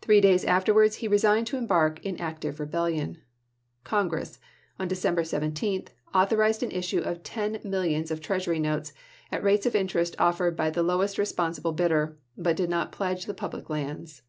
[0.00, 3.18] Three days afterwards he resigned to embark in active rebellion.
[3.84, 4.38] Congress,
[4.78, 8.94] on December 17, authorized an issue of ten millions of treasury notes,
[9.30, 13.34] at rates of interest offered by the lowest responsible bidder, but did not pledge the
[13.34, 14.22] public lands.